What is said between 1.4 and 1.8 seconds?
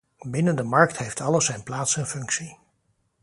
zijn